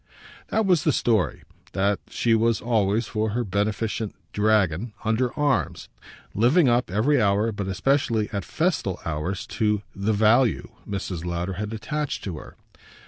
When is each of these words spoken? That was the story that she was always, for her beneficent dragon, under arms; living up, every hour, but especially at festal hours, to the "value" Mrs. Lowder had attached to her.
That 0.47 0.65
was 0.65 0.83
the 0.83 0.91
story 0.91 1.43
that 1.73 1.99
she 2.09 2.33
was 2.33 2.59
always, 2.59 3.05
for 3.05 3.29
her 3.37 3.43
beneficent 3.43 4.15
dragon, 4.33 4.93
under 5.05 5.31
arms; 5.37 5.89
living 6.33 6.67
up, 6.67 6.89
every 6.89 7.21
hour, 7.21 7.51
but 7.51 7.67
especially 7.67 8.27
at 8.33 8.43
festal 8.43 8.99
hours, 9.05 9.45
to 9.61 9.83
the 9.95 10.11
"value" 10.13 10.69
Mrs. 10.89 11.23
Lowder 11.23 11.53
had 11.53 11.71
attached 11.71 12.23
to 12.23 12.39
her. 12.39 12.55